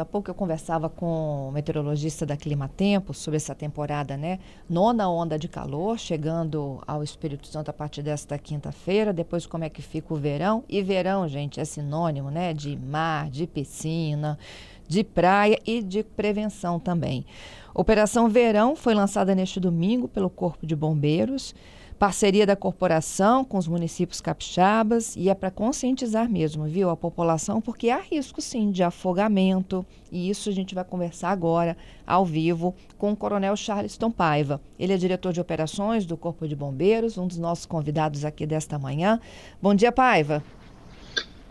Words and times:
Há 0.00 0.04
pouco 0.04 0.30
eu 0.30 0.34
conversava 0.34 0.88
com 0.88 1.48
o 1.48 1.52
meteorologista 1.52 2.24
da 2.24 2.36
Clima 2.36 2.68
Tempo 2.68 3.12
sobre 3.12 3.36
essa 3.36 3.54
temporada, 3.54 4.16
né? 4.16 4.38
Nona 4.68 5.10
onda 5.10 5.38
de 5.38 5.48
calor, 5.48 5.98
chegando 5.98 6.82
ao 6.86 7.02
Espírito 7.02 7.46
Santo 7.46 7.68
a 7.70 7.72
partir 7.72 8.02
desta 8.02 8.38
quinta-feira. 8.38 9.12
Depois, 9.12 9.46
como 9.46 9.64
é 9.64 9.68
que 9.68 9.82
fica 9.82 10.14
o 10.14 10.16
verão? 10.16 10.62
E 10.68 10.82
verão, 10.82 11.26
gente, 11.26 11.58
é 11.58 11.64
sinônimo, 11.64 12.30
né? 12.30 12.54
De 12.54 12.76
mar, 12.76 13.28
de 13.28 13.46
piscina, 13.46 14.38
de 14.86 15.02
praia 15.02 15.58
e 15.66 15.82
de 15.82 16.02
prevenção 16.02 16.78
também. 16.78 17.26
Operação 17.74 18.28
Verão 18.28 18.74
foi 18.74 18.94
lançada 18.94 19.34
neste 19.34 19.60
domingo 19.60 20.08
pelo 20.08 20.30
Corpo 20.30 20.66
de 20.66 20.74
Bombeiros. 20.74 21.54
Parceria 21.98 22.46
da 22.46 22.54
corporação 22.54 23.44
com 23.44 23.58
os 23.58 23.66
municípios 23.66 24.20
capixabas 24.20 25.16
e 25.16 25.28
é 25.28 25.34
para 25.34 25.50
conscientizar 25.50 26.30
mesmo, 26.30 26.64
viu, 26.64 26.90
a 26.90 26.96
população, 26.96 27.60
porque 27.60 27.90
há 27.90 27.98
risco 27.98 28.40
sim 28.40 28.70
de 28.70 28.84
afogamento 28.84 29.84
e 30.12 30.30
isso 30.30 30.48
a 30.48 30.52
gente 30.52 30.76
vai 30.76 30.84
conversar 30.84 31.30
agora 31.30 31.76
ao 32.06 32.24
vivo 32.24 32.72
com 32.96 33.10
o 33.10 33.16
Coronel 33.16 33.56
Charleston 33.56 34.12
Paiva. 34.12 34.60
Ele 34.78 34.92
é 34.92 34.96
diretor 34.96 35.32
de 35.32 35.40
operações 35.40 36.06
do 36.06 36.16
Corpo 36.16 36.46
de 36.46 36.54
Bombeiros, 36.54 37.18
um 37.18 37.26
dos 37.26 37.38
nossos 37.38 37.66
convidados 37.66 38.24
aqui 38.24 38.46
desta 38.46 38.78
manhã. 38.78 39.20
Bom 39.60 39.74
dia, 39.74 39.90
Paiva. 39.90 40.40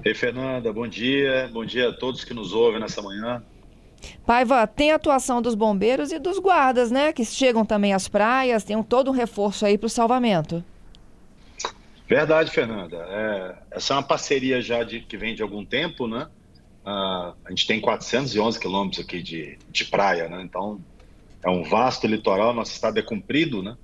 Ei, 0.05 0.13
Fernanda, 0.13 0.71
bom 0.71 0.87
dia. 0.87 1.49
Bom 1.51 1.65
dia 1.65 1.89
a 1.89 1.93
todos 1.93 2.23
que 2.23 2.33
nos 2.33 2.53
ouvem 2.53 2.79
nessa 2.79 3.01
manhã. 3.01 3.43
Paiva, 4.25 4.67
tem 4.67 4.91
atuação 4.91 5.41
dos 5.41 5.55
bombeiros 5.55 6.11
e 6.11 6.19
dos 6.19 6.39
guardas, 6.39 6.91
né? 6.91 7.13
Que 7.13 7.23
chegam 7.25 7.65
também 7.65 7.93
às 7.93 8.07
praias, 8.07 8.63
tem 8.63 8.75
um, 8.75 8.83
todo 8.83 9.09
um 9.09 9.13
reforço 9.13 9.65
aí 9.65 9.77
para 9.77 9.87
o 9.87 9.89
salvamento. 9.89 10.63
Verdade, 12.07 12.51
Fernanda. 12.51 12.97
É, 13.09 13.55
essa 13.71 13.93
é 13.93 13.97
uma 13.97 14.03
parceria 14.03 14.61
já 14.61 14.83
de, 14.83 15.01
que 15.01 15.17
vem 15.17 15.35
de 15.35 15.41
algum 15.41 15.65
tempo, 15.65 16.07
né? 16.07 16.27
Uh, 16.85 17.35
a 17.43 17.49
gente 17.49 17.67
tem 17.67 17.81
411 17.81 18.57
quilômetros 18.59 19.03
aqui 19.03 19.21
de, 19.21 19.57
de 19.69 19.85
praia, 19.85 20.29
né? 20.29 20.41
Então, 20.41 20.79
é 21.43 21.49
um 21.49 21.63
vasto 21.63 22.07
litoral, 22.07 22.53
nosso 22.53 22.71
estado 22.71 22.97
é 22.97 23.01
comprido, 23.01 23.61
né? 23.61 23.75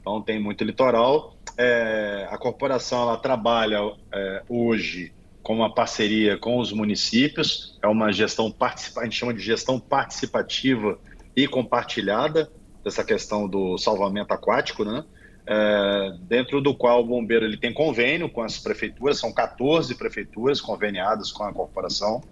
Então, 0.00 0.22
tem 0.22 0.40
muito 0.40 0.62
litoral. 0.62 1.36
É, 1.58 2.28
a 2.30 2.38
corporação, 2.38 3.02
ela 3.02 3.16
trabalha 3.16 3.78
é, 4.12 4.42
hoje 4.48 5.12
com 5.42 5.54
uma 5.54 5.74
parceria 5.74 6.38
com 6.38 6.58
os 6.58 6.72
municípios, 6.72 7.78
é 7.82 7.88
uma 7.88 8.12
gestão 8.12 8.50
participativa, 8.50 9.00
a 9.00 9.04
gente 9.04 9.18
chama 9.18 9.34
de 9.34 9.40
gestão 9.40 9.78
participativa 9.80 10.98
e 11.36 11.48
compartilhada 11.48 12.50
dessa 12.84 13.04
questão 13.04 13.48
do 13.48 13.76
salvamento 13.78 14.32
aquático, 14.32 14.84
né? 14.84 15.04
É, 15.44 16.12
dentro 16.20 16.60
do 16.60 16.72
qual 16.72 17.00
o 17.00 17.06
bombeiro 17.06 17.44
ele 17.44 17.56
tem 17.56 17.72
convênio 17.72 18.30
com 18.30 18.42
as 18.42 18.58
prefeituras, 18.58 19.18
são 19.18 19.32
14 19.32 19.96
prefeituras 19.96 20.60
conveniadas 20.60 21.32
com 21.32 21.42
a 21.42 21.52
corporação. 21.52 22.22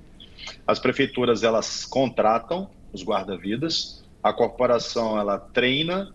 As 0.65 0.79
prefeituras 0.79 1.43
elas 1.43 1.85
contratam 1.85 2.71
os 2.93 3.03
guarda-vidas, 3.03 4.05
a 4.23 4.33
corporação 4.33 5.19
ela 5.19 5.39
treina 5.39 6.13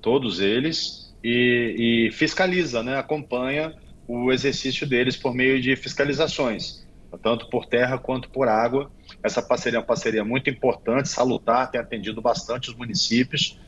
todos 0.00 0.40
eles 0.40 1.14
e, 1.22 2.08
e 2.08 2.12
fiscaliza, 2.12 2.82
né? 2.82 2.96
acompanha 2.96 3.74
o 4.06 4.32
exercício 4.32 4.86
deles 4.86 5.16
por 5.16 5.34
meio 5.34 5.60
de 5.60 5.74
fiscalizações, 5.76 6.86
tanto 7.22 7.48
por 7.48 7.66
terra 7.66 7.98
quanto 7.98 8.28
por 8.28 8.48
água. 8.48 8.90
Essa 9.22 9.40
parceria 9.42 9.78
é 9.78 9.80
uma 9.80 9.86
parceria 9.86 10.24
muito 10.24 10.50
importante, 10.50 11.08
salutar, 11.08 11.70
tem 11.70 11.80
atendido 11.80 12.20
bastante 12.20 12.70
os 12.70 12.76
municípios 12.76 13.58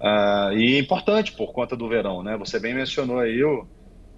uh, 0.00 0.52
e 0.56 0.78
importante 0.78 1.32
por 1.32 1.52
conta 1.52 1.76
do 1.76 1.88
verão, 1.88 2.22
né? 2.22 2.36
Você 2.36 2.58
bem 2.58 2.74
mencionou 2.74 3.18
aí, 3.18 3.42
o 3.42 3.66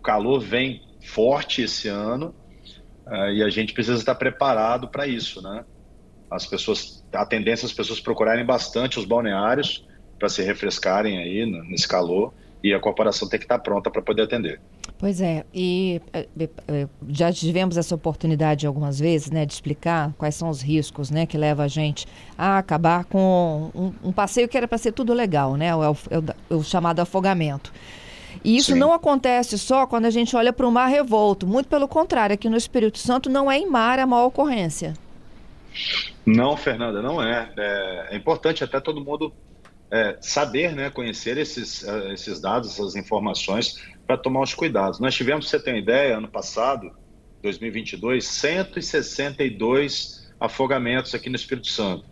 calor 0.03 0.41
vem 0.41 0.83
forte 1.03 1.63
esse 1.63 1.89
ano 1.89 2.35
uh, 3.07 3.31
e 3.33 3.43
a 3.43 3.49
gente 3.49 3.73
precisa 3.73 3.99
estar 3.99 4.15
preparado 4.15 4.89
para 4.89 5.07
isso, 5.07 5.43
né? 5.43 5.65
As 6.31 6.47
pessoas, 6.47 7.05
a 7.13 7.25
tendência 7.27 7.67
é 7.67 7.69
as 7.69 7.73
pessoas 7.73 8.01
procurarem 8.01 8.45
bastante 8.45 8.99
os 8.99 9.05
balneários 9.05 9.87
para 10.19 10.29
se 10.29 10.43
refrescarem 10.43 11.19
aí 11.19 11.47
nesse 11.47 11.87
calor 11.87 12.33
e 12.65 12.73
a 12.73 12.81
corporação 12.81 13.29
tem 13.29 13.39
que 13.39 13.45
estar 13.45 13.59
pronta 13.59 13.91
para 13.91 14.01
poder 14.01 14.23
atender. 14.23 14.59
Pois 14.99 15.21
é, 15.21 15.45
e 15.53 16.01
é, 16.15 16.27
é, 16.41 16.49
é, 16.67 16.89
já 17.07 17.31
tivemos 17.31 17.77
essa 17.77 17.95
oportunidade 17.95 18.67
algumas 18.67 18.99
vezes, 18.99 19.31
né, 19.31 19.45
de 19.45 19.53
explicar 19.53 20.15
quais 20.17 20.35
são 20.35 20.49
os 20.49 20.63
riscos, 20.63 21.11
né, 21.11 21.27
que 21.27 21.37
leva 21.37 21.65
a 21.65 21.69
gente 21.69 22.07
a 22.39 22.57
acabar 22.57 23.05
com 23.05 23.71
um, 23.75 23.93
um 24.09 24.13
passeio 24.13 24.49
que 24.49 24.57
era 24.57 24.67
para 24.67 24.79
ser 24.79 24.93
tudo 24.93 25.13
legal, 25.13 25.57
né, 25.57 25.77
o, 25.77 25.93
o, 26.51 26.57
o 26.57 26.65
chamado 26.65 27.01
afogamento. 27.01 27.71
E 28.43 28.57
isso 28.57 28.73
Sim. 28.73 28.79
não 28.79 28.95
acontece 28.95 29.59
só 29.59 29.87
quando 29.87 30.07
a 30.07 30.11
gente 30.11 30.35
olha 30.35 30.53
para 30.53 30.67
o 30.67 30.73
mar 30.73 30.87
revolto, 30.87 31.47
muito 31.47 31.69
pelo 31.69 31.87
contrário, 31.87 32.33
aqui 32.33 32.49
no 32.49 32.57
Espírito 32.57 32.97
Santo 32.97 33.29
não 33.29 33.53
é 33.53 33.59
em 33.59 33.69
mar 33.69 33.99
a 33.99 34.07
maior 34.07 34.27
ocorrência. 34.27 34.95
Não, 36.25 36.57
Fernanda, 36.57 37.03
não 37.03 37.23
é. 37.23 37.51
É, 37.59 38.07
é 38.13 38.17
importante 38.17 38.65
até 38.65 38.81
todo 38.81 39.05
mundo 39.05 39.33
é, 39.95 40.19
saber, 40.21 40.75
né, 40.75 40.91
conhecer 40.91 41.39
esses, 41.39 41.83
uh, 41.83 42.11
esses 42.13 42.41
dados, 42.41 42.73
essas 42.73 42.97
informações, 42.97 43.81
para 44.05 44.17
tomar 44.17 44.41
os 44.41 44.53
cuidados. 44.53 44.99
Nós 44.99 45.15
tivemos, 45.15 45.49
você 45.49 45.57
tem 45.57 45.75
uma 45.75 45.79
ideia, 45.79 46.19
ano 46.19 46.27
passado, 46.27 46.91
2022, 47.41 48.27
162 48.27 50.35
afogamentos 50.41 51.15
aqui 51.15 51.31
no 51.31 51.37
Espírito 51.37 51.69
Santo. 51.69 52.07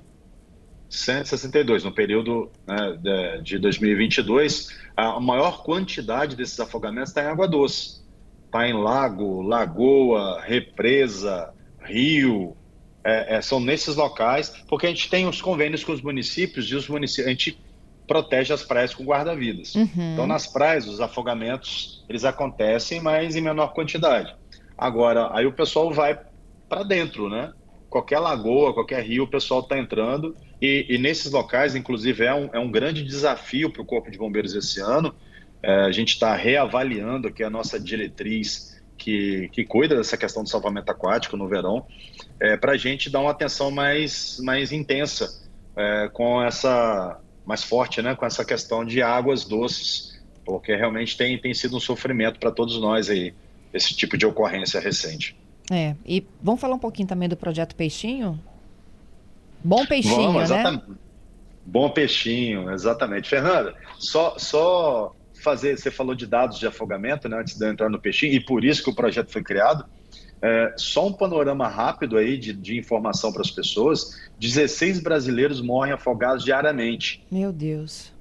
162 0.89 1.83
no 1.83 1.91
período 1.91 2.53
né, 2.65 3.41
de 3.43 3.59
2022. 3.59 4.69
A 4.97 5.19
maior 5.19 5.65
quantidade 5.65 6.37
desses 6.37 6.61
afogamentos 6.61 7.09
está 7.09 7.25
em 7.25 7.27
água 7.27 7.49
doce. 7.49 8.01
Está 8.47 8.69
em 8.69 8.75
lago, 8.75 9.43
lagoa, 9.43 10.41
represa, 10.41 11.53
rio. 11.81 12.57
É, 13.03 13.39
é, 13.39 13.43
são 13.43 13.59
nesses 13.59 13.97
locais, 13.97 14.51
porque 14.69 14.87
a 14.87 14.89
gente 14.89 15.11
tem 15.11 15.27
os 15.27 15.43
convênios 15.43 15.83
com 15.83 15.91
os 15.91 16.01
municípios 16.01 16.67
e 16.67 16.77
os 16.77 16.89
municípios. 16.89 17.27
A 17.27 17.31
gente 17.31 17.59
protege 18.13 18.53
as 18.53 18.63
praias 18.63 18.95
com 18.95 19.05
guarda-vidas. 19.05 19.75
Uhum. 19.75 20.13
Então, 20.13 20.27
nas 20.27 20.47
praias, 20.47 20.87
os 20.87 21.01
afogamentos 21.01 22.05
eles 22.11 22.27
acontecem, 22.27 23.01
mas 23.01 23.35
em 23.35 23.41
menor 23.41 23.73
quantidade. 23.73 24.37
Agora, 24.77 25.31
aí 25.33 25.47
o 25.47 25.53
pessoal 25.53 25.91
vai 25.91 26.21
para 26.69 26.83
dentro, 26.83 27.31
né? 27.31 27.51
Qualquer 27.89 28.19
lagoa, 28.19 28.75
qualquer 28.75 29.03
rio, 29.03 29.25
o 29.25 29.29
pessoal 29.29 29.61
está 29.61 29.79
entrando. 29.79 30.37
E, 30.61 30.85
e, 30.91 30.99
nesses 30.99 31.33
locais, 31.33 31.75
inclusive, 31.75 32.23
é 32.23 32.35
um, 32.35 32.51
é 32.53 32.59
um 32.59 32.71
grande 32.71 33.03
desafio 33.03 33.73
para 33.73 33.81
o 33.81 33.85
Corpo 33.85 34.11
de 34.11 34.19
Bombeiros 34.19 34.55
esse 34.55 34.79
ano. 34.79 35.15
É, 35.63 35.85
a 35.85 35.91
gente 35.91 36.11
está 36.11 36.35
reavaliando 36.37 37.29
aqui 37.29 37.43
a 37.43 37.49
nossa 37.49 37.81
diretriz 37.81 38.79
que, 38.99 39.49
que 39.53 39.65
cuida 39.65 39.97
dessa 39.97 40.19
questão 40.19 40.43
do 40.43 40.51
salvamento 40.51 40.93
aquático 40.93 41.35
no 41.35 41.49
verão, 41.49 41.87
é, 42.39 42.59
para 42.59 42.73
a 42.73 42.77
gente 42.77 43.09
dar 43.09 43.21
uma 43.21 43.31
atenção 43.31 43.71
mais, 43.71 44.39
mais 44.41 44.71
intensa 44.71 45.49
é, 45.75 46.11
com 46.13 46.43
essa 46.43 47.22
mais 47.45 47.63
forte, 47.63 48.01
né, 48.01 48.15
com 48.15 48.25
essa 48.25 48.45
questão 48.45 48.85
de 48.85 49.03
águas 49.03 49.45
doces, 49.45 50.21
porque 50.45 50.75
realmente 50.75 51.17
tem, 51.17 51.39
tem 51.39 51.53
sido 51.55 51.77
um 51.77 51.81
sofrimento 51.81 52.39
para 52.39 52.51
todos 52.51 52.81
nós 52.81 53.11
aí, 53.11 53.35
esse 53.73 53.95
tipo 53.95 54.17
de 54.17 54.27
ocorrência 54.27 54.81
recente. 54.81 55.37
É, 55.71 55.95
e 56.05 56.25
vamos 56.43 56.61
falar 56.61 56.75
um 56.75 56.79
pouquinho 56.79 57.09
também 57.09 57.29
do 57.29 57.37
projeto 57.37 57.75
Peixinho? 57.75 58.39
Bom 59.65 59.87
peixinho, 59.87 60.17
vamos, 60.17 60.35
né? 60.35 60.43
exatamente. 60.43 60.91
né? 60.91 60.97
Bom 61.65 61.91
peixinho, 61.91 62.71
exatamente. 62.71 63.29
Fernanda, 63.29 63.75
só, 63.99 64.37
só 64.37 65.15
fazer, 65.43 65.79
você 65.79 65.91
falou 65.91 66.15
de 66.15 66.27
dados 66.27 66.59
de 66.59 66.67
afogamento, 66.67 67.29
né, 67.29 67.39
antes 67.39 67.57
de 67.57 67.65
eu 67.65 67.71
entrar 67.71 67.89
no 67.89 68.01
peixinho, 68.01 68.33
e 68.33 68.41
por 68.41 68.65
isso 68.65 68.83
que 68.83 68.91
o 68.91 68.95
projeto 68.95 69.31
foi 69.31 69.43
criado. 69.43 69.85
É, 70.43 70.75
só 70.77 71.07
um 71.07 71.13
panorama 71.13 71.69
rápido 71.69 72.17
aí 72.17 72.37
de, 72.37 72.53
de 72.53 72.77
informação 72.77 73.33
para 73.33 73.43
as 73.43 73.51
pessoas: 73.51 74.21
16 74.41 75.01
brasileiros 75.01 75.61
morrem 75.61 75.93
afogados 75.93 76.45
diariamente. 76.45 77.25
Meu 77.31 77.53
Deus. 77.53 78.13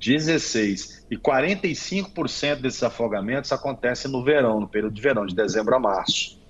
16. 0.00 1.06
E 1.10 1.16
45% 1.16 2.60
desses 2.60 2.82
afogamentos 2.82 3.52
acontecem 3.52 4.10
no 4.10 4.24
verão, 4.24 4.60
no 4.60 4.68
período 4.68 4.94
de 4.94 5.02
verão, 5.02 5.26
de 5.26 5.34
dezembro 5.34 5.74
a 5.74 5.78
março. 5.78 6.40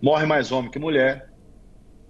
Morre 0.00 0.26
mais 0.26 0.52
homem 0.52 0.70
que 0.70 0.78
mulher. 0.78 1.30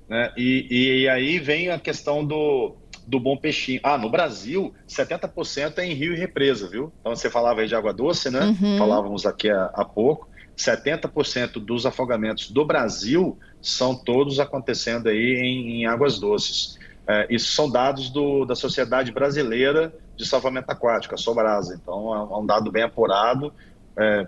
Né? 0.09 0.32
E, 0.37 0.66
e, 0.71 1.03
e 1.03 1.09
aí 1.09 1.38
vem 1.38 1.71
a 1.71 1.78
questão 1.78 2.25
do, 2.25 2.77
do 3.06 3.18
bom 3.18 3.36
peixinho. 3.36 3.80
Ah, 3.83 3.97
no 3.97 4.10
Brasil, 4.10 4.74
70% 4.89 5.78
é 5.78 5.86
em 5.86 5.95
rio 5.95 6.13
e 6.13 6.16
represa, 6.16 6.68
viu? 6.68 6.92
Então 7.01 7.15
você 7.15 7.30
falava 7.30 7.60
aí 7.60 7.68
de 7.68 7.74
água 7.74 7.92
doce, 7.92 8.30
né? 8.30 8.41
Uhum. 8.41 8.78
Falávamos 8.78 9.24
aqui 9.27 9.51
há, 9.51 9.71
há 9.74 9.84
pouco. 9.84 10.28
70% 10.56 11.52
dos 11.64 11.86
afogamentos 11.86 12.50
do 12.50 12.64
Brasil 12.64 13.38
são 13.62 13.94
todos 13.94 14.38
acontecendo 14.38 15.08
aí 15.08 15.36
em, 15.36 15.80
em 15.80 15.86
águas 15.86 16.18
doces. 16.18 16.78
É, 17.06 17.26
isso 17.28 17.52
são 17.52 17.68
dados 17.70 18.10
do, 18.10 18.44
da 18.44 18.54
Sociedade 18.54 19.10
Brasileira 19.10 19.92
de 20.16 20.26
Salvamento 20.26 20.70
Aquático, 20.70 21.14
a 21.14 21.18
Sobrasa. 21.18 21.74
Então, 21.74 22.14
é 22.14 22.38
um 22.38 22.47
dado 22.47 22.70
bem 22.70 22.82
apurado, 22.82 23.52
é, 23.97 24.26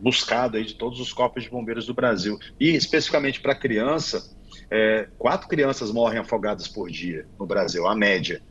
buscado 0.00 0.56
aí 0.56 0.64
de 0.64 0.74
todos 0.74 0.98
os 1.00 1.12
corpos 1.12 1.44
de 1.44 1.50
bombeiros 1.50 1.86
do 1.86 1.94
Brasil. 1.94 2.38
E, 2.58 2.70
especificamente 2.70 3.40
para 3.40 3.54
criança, 3.54 4.34
é, 4.70 5.08
quatro 5.18 5.48
crianças 5.48 5.92
morrem 5.92 6.18
afogadas 6.18 6.66
por 6.66 6.90
dia 6.90 7.26
no 7.38 7.46
Brasil, 7.46 7.86
a 7.86 7.94
média. 7.94 8.42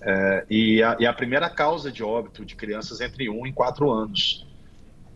É, 0.00 0.46
e, 0.48 0.82
a, 0.82 0.96
e, 1.00 1.06
a, 1.06 1.12
primeira 1.12 1.50
causa 1.50 1.90
de 1.90 2.02
óbito 2.02 2.44
de 2.44 2.54
crianças 2.54 3.00
entre 3.00 3.28
1 3.28 3.46
e 3.48 3.52
4 3.52 3.90
anos. 3.90 4.46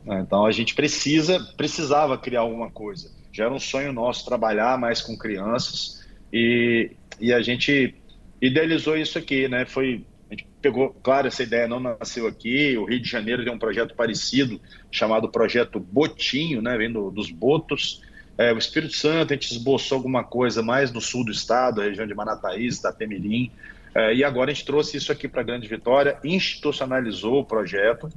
Né? 0.05 0.21
Então 0.21 0.45
a 0.45 0.53
gente 0.53 0.75
precisa, 0.75 1.39
precisava 1.57 2.19
criar 2.19 2.41
alguma 2.41 2.71
coisa. 2.71 3.11
Já 3.33 3.45
era 3.45 3.55
um 3.55 3.61
sonho 3.61 3.93
nosso 3.93 4.25
trabalhar 4.25 4.79
mais 4.79 5.01
com 5.01 5.17
crianças 5.17 6.07
e 6.33 6.91
e 7.21 7.33
a 7.33 7.41
gente 7.41 7.95
idealizou 8.41 8.97
isso 8.97 9.17
aqui, 9.19 9.49
né? 9.49 9.65
Foi 9.65 10.05
a 10.29 10.35
gente 10.35 10.47
pegou, 10.63 10.91
claro, 11.03 11.29
essa 11.29 11.43
ideia 11.43 11.69
não 11.69 11.79
nasceu 11.79 12.27
aqui. 12.27 12.77
O 12.79 12.87
Rio 12.87 13.01
de 13.01 13.09
Janeiro 13.09 13.45
tem 13.45 13.53
um 13.53 13.59
projeto 13.59 13.95
parecido 13.95 14.59
chamado 14.91 15.29
Projeto 15.29 15.79
Botinho, 15.79 16.63
né? 16.63 16.77
Vendo 16.77 17.11
dos 17.11 17.31
botos. 17.31 18.03
É, 18.39 18.51
o 18.51 18.57
Espírito 18.57 18.95
Santo 18.95 19.33
a 19.33 19.37
gente 19.37 19.53
esboçou 19.53 19.97
alguma 19.97 20.25
coisa 20.25 20.63
mais 20.63 20.91
no 20.91 21.03
sul 21.03 21.23
do 21.23 21.31
estado, 21.31 21.83
a 21.83 21.85
região 21.85 22.07
de 22.07 22.15
Manataís, 22.15 22.79
Itapemirim. 22.79 23.53
É, 23.95 24.15
e 24.15 24.25
agora 24.25 24.51
a 24.51 24.55
gente 24.55 24.65
trouxe 24.65 24.97
isso 24.97 25.13
aqui 25.13 25.29
para 25.29 25.43
Grande 25.43 25.69
Vitória, 25.69 26.19
institucionalizou 26.25 27.41
o 27.41 27.45
projeto 27.45 28.09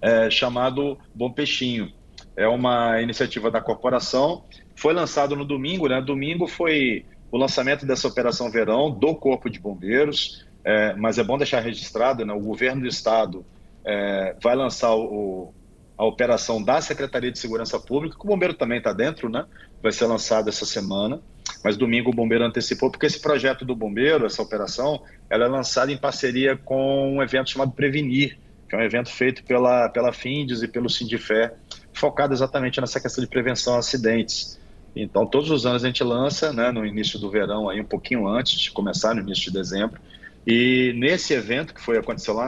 é, 0.00 0.30
chamado 0.30 0.98
Bom 1.14 1.30
Peixinho. 1.30 1.92
É 2.36 2.48
uma 2.48 3.00
iniciativa 3.00 3.50
da 3.50 3.60
corporação. 3.60 4.44
Foi 4.74 4.92
lançado 4.92 5.36
no 5.36 5.44
domingo, 5.44 5.88
né? 5.88 6.00
Domingo 6.00 6.46
foi 6.46 7.04
o 7.30 7.36
lançamento 7.36 7.84
dessa 7.84 8.06
operação 8.06 8.50
verão 8.50 8.90
do 8.90 9.14
Corpo 9.14 9.50
de 9.50 9.58
Bombeiros, 9.58 10.46
é, 10.64 10.94
mas 10.94 11.18
é 11.18 11.24
bom 11.24 11.36
deixar 11.36 11.60
registrado, 11.60 12.24
né? 12.24 12.32
O 12.32 12.40
governo 12.40 12.82
do 12.82 12.88
estado 12.88 13.44
é, 13.84 14.36
vai 14.40 14.54
lançar 14.54 14.94
o, 14.94 15.52
a 15.96 16.04
operação 16.04 16.62
da 16.62 16.80
Secretaria 16.80 17.30
de 17.30 17.38
Segurança 17.38 17.78
Pública, 17.78 18.16
que 18.16 18.24
o 18.24 18.28
bombeiro 18.28 18.54
também 18.54 18.78
está 18.78 18.92
dentro, 18.92 19.28
né? 19.28 19.46
Vai 19.82 19.92
ser 19.92 20.06
lançado 20.06 20.48
essa 20.48 20.64
semana, 20.64 21.20
mas 21.64 21.76
domingo 21.76 22.10
o 22.10 22.14
bombeiro 22.14 22.44
antecipou, 22.44 22.90
porque 22.90 23.06
esse 23.06 23.20
projeto 23.20 23.64
do 23.64 23.76
bombeiro, 23.76 24.26
essa 24.26 24.42
operação, 24.42 25.02
ela 25.28 25.44
é 25.44 25.48
lançada 25.48 25.92
em 25.92 25.98
parceria 25.98 26.56
com 26.56 27.16
um 27.16 27.22
evento 27.22 27.50
chamado 27.50 27.72
Prevenir, 27.72 28.38
que 28.74 28.80
é 28.80 28.82
um 28.82 28.82
evento 28.82 29.10
feito 29.10 29.44
pela, 29.44 29.88
pela 29.88 30.12
FINDES 30.12 30.62
e 30.62 30.68
pelo 30.68 30.90
Sindifé, 30.90 31.54
focado 31.92 32.34
exatamente 32.34 32.80
nessa 32.80 33.00
questão 33.00 33.22
de 33.22 33.30
prevenção 33.30 33.76
a 33.76 33.78
acidentes. 33.78 34.58
Então, 34.96 35.26
todos 35.26 35.50
os 35.50 35.64
anos 35.64 35.84
a 35.84 35.86
gente 35.86 36.02
lança, 36.02 36.52
né, 36.52 36.70
no 36.72 36.84
início 36.84 37.18
do 37.18 37.30
verão, 37.30 37.68
aí 37.68 37.80
um 37.80 37.84
pouquinho 37.84 38.26
antes 38.26 38.58
de 38.58 38.70
começar, 38.70 39.14
no 39.14 39.20
início 39.20 39.44
de 39.44 39.58
dezembro, 39.58 40.00
e 40.46 40.92
nesse 40.96 41.32
evento 41.32 41.72
que 41.72 41.80
foi 41.80 41.96
aconteceu 41.96 42.34
lá 42.34 42.46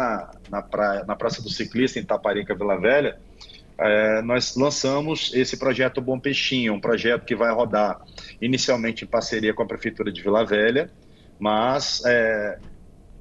na, 0.51 0.59
na, 0.59 0.63
praia, 0.63 1.05
na 1.05 1.17
Praça 1.17 1.41
do 1.41 1.49
Ciclista, 1.49 1.99
em 1.99 2.05
Taparica, 2.05 2.55
Vila 2.55 2.79
Velha, 2.79 3.19
é, 3.79 4.23
nós 4.23 4.57
lançamos 4.57 5.33
esse 5.35 5.57
projeto 5.57 6.01
Bom 6.01 6.19
Peixinho, 6.19 6.75
um 6.75 6.81
projeto 6.81 7.25
que 7.25 7.35
vai 7.35 7.53
rodar 7.53 8.01
inicialmente 8.41 9.05
em 9.05 9.07
parceria 9.07 9.55
com 9.55 9.63
a 9.63 9.67
Prefeitura 9.67 10.13
de 10.13 10.23
Vila 10.23 10.45
Velha, 10.45 10.91
mas 11.39 12.03
é, 12.05 12.59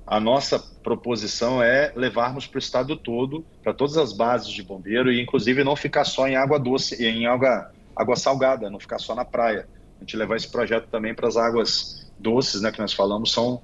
a 0.07 0.19
nossa 0.19 0.60
proposição 0.60 1.63
é 1.63 1.92
levarmos 1.96 2.46
para 2.46 2.57
o 2.57 2.60
estado 2.60 2.96
todo, 2.96 3.44
para 3.63 3.74
todas 3.74 3.98
as 3.98 4.13
bases 4.13 4.50
de 4.50 4.62
bombeiro, 4.62 5.12
e 5.12 5.22
inclusive 5.22 5.63
não 5.63 5.75
ficar 5.75 6.06
só 6.06 6.28
em 6.28 6.36
água 6.36 6.60
doce, 6.60 7.04
em 7.04 7.25
água, 7.25 7.72
água 7.96 8.16
salgada, 8.16 8.69
não 8.69 8.80
ficar 8.80 9.00
só 9.00 9.16
na 9.16 9.25
praia. 9.25 9.68
A 9.98 10.04
gente 10.04 10.16
levar 10.16 10.36
esse 10.36 10.48
projeto 10.48 10.88
também 10.90 11.16
para 11.16 11.28
as 11.28 11.38
águas 11.38 12.12
doces, 12.19 12.62
né, 12.62 12.72
que 12.72 12.80
nós 12.80 12.94
falamos, 12.94 13.31
são 13.31 13.62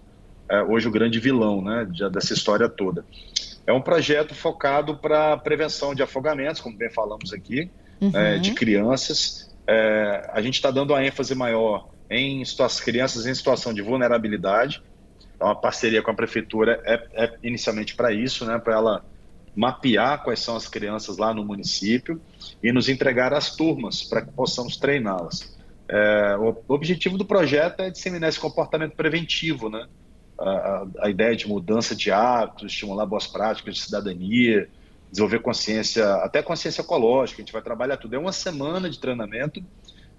é, 0.50 0.62
hoje 0.64 0.88
o 0.88 0.92
grande 0.92 1.20
vilão 1.20 1.62
né, 1.62 1.88
dessa 2.12 2.34
história 2.34 2.68
toda. 2.68 3.06
É 3.68 3.72
um 3.72 3.82
projeto 3.82 4.34
focado 4.34 4.98
para 4.98 5.38
prevenção 5.38 5.94
de 5.94 6.02
afogamentos, 6.02 6.60
como 6.60 6.76
bem 6.76 6.90
falamos 6.90 7.32
aqui, 7.32 7.70
uhum. 8.02 8.12
é, 8.16 8.40
de 8.40 8.54
crianças. 8.54 9.50
É, 9.68 10.30
a 10.34 10.42
gente 10.42 10.56
está 10.56 10.72
dando 10.72 10.96
a 10.96 11.06
ênfase 11.06 11.36
maior 11.36 11.88
em 12.10 12.44
crianças 12.84 13.26
em 13.26 13.34
situação 13.34 13.74
de 13.74 13.82
vulnerabilidade. 13.82 14.82
Então, 15.42 15.50
a 15.50 15.56
parceria 15.56 16.04
com 16.04 16.12
a 16.12 16.14
prefeitura 16.14 16.80
é, 16.86 17.04
é 17.14 17.34
inicialmente 17.42 17.96
para 17.96 18.14
isso, 18.14 18.46
né, 18.46 18.60
para 18.60 18.76
ela 18.76 19.06
mapear 19.56 20.24
quais 20.24 20.40
são 20.40 20.56
as 20.56 20.68
crianças 20.68 21.18
lá 21.18 21.34
no 21.34 21.44
município 21.44 22.22
e 22.62 22.72
nos 22.72 22.88
entregar 22.88 23.34
as 23.34 23.56
turmas 23.56 24.04
para 24.04 24.22
que 24.22 24.32
possamos 24.32 24.78
treiná-las. 24.78 25.58
É, 25.90 26.38
o 26.38 26.56
objetivo 26.68 27.18
do 27.18 27.26
projeto 27.26 27.80
é 27.80 27.90
disseminar 27.90 28.30
esse 28.30 28.40
comportamento 28.40 28.94
preventivo, 28.96 29.68
né? 29.68 29.88
a, 30.38 30.86
a, 31.00 31.10
ideia 31.10 31.36
de 31.36 31.48
mudança 31.48 31.96
de 31.96 32.12
hábitos, 32.12 32.72
estimular 32.72 33.08
boas 33.08 33.26
práticas 33.26 33.76
de 33.76 33.82
cidadania, 33.82 34.70
desenvolver 35.10 35.40
consciência, 35.40 36.06
até 36.18 36.44
consciência 36.44 36.82
ecológica, 36.82 37.42
a 37.42 37.44
gente 37.44 37.52
vai 37.52 37.64
trabalhar 37.64 37.98
tudo. 37.98 38.16
É 38.16 38.20
uma 38.20 38.32
semana 38.32 38.88
de 38.88 39.00
treinamento, 39.00 39.62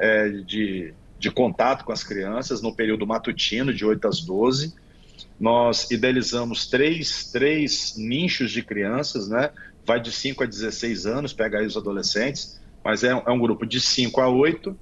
é, 0.00 0.28
de, 0.28 0.92
de 1.16 1.30
contato 1.30 1.84
com 1.84 1.92
as 1.92 2.02
crianças, 2.02 2.60
no 2.60 2.74
período 2.74 3.06
matutino, 3.06 3.72
de 3.72 3.86
8 3.86 4.08
às 4.08 4.20
12. 4.20 4.82
Nós 5.42 5.90
idealizamos 5.90 6.68
três, 6.68 7.32
três 7.32 7.96
nichos 7.96 8.52
de 8.52 8.62
crianças, 8.62 9.28
né? 9.28 9.50
vai 9.84 10.00
de 10.00 10.12
5 10.12 10.44
a 10.44 10.46
16 10.46 11.04
anos, 11.04 11.32
pega 11.32 11.58
aí 11.58 11.66
os 11.66 11.76
adolescentes, 11.76 12.62
mas 12.84 13.02
é, 13.02 13.08
é 13.08 13.30
um 13.30 13.40
grupo 13.40 13.66
de 13.66 13.80
5 13.80 14.20
a 14.20 14.28
8, 14.28 14.78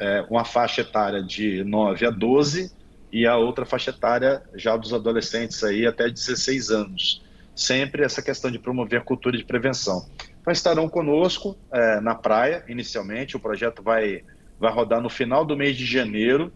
é, 0.00 0.26
uma 0.28 0.44
faixa 0.44 0.80
etária 0.80 1.22
de 1.22 1.62
9 1.62 2.04
a 2.04 2.10
12 2.10 2.72
e 3.12 3.28
a 3.28 3.36
outra 3.36 3.64
faixa 3.64 3.90
etária 3.90 4.42
já 4.56 4.76
dos 4.76 4.92
adolescentes 4.92 5.62
aí 5.62 5.86
até 5.86 6.10
16 6.10 6.70
anos. 6.70 7.22
Sempre 7.54 8.04
essa 8.04 8.20
questão 8.20 8.50
de 8.50 8.58
promover 8.58 9.04
cultura 9.04 9.38
de 9.38 9.44
prevenção. 9.44 10.04
Então 10.40 10.52
estarão 10.52 10.88
conosco 10.88 11.56
é, 11.72 12.00
na 12.00 12.16
praia, 12.16 12.64
inicialmente, 12.68 13.36
o 13.36 13.40
projeto 13.40 13.84
vai, 13.84 14.24
vai 14.58 14.72
rodar 14.72 15.00
no 15.00 15.08
final 15.08 15.44
do 15.44 15.56
mês 15.56 15.76
de 15.76 15.86
janeiro, 15.86 16.52